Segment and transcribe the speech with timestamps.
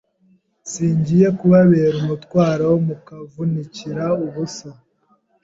[0.71, 4.69] singiye kubabera umutwaro mukavunikira ubusa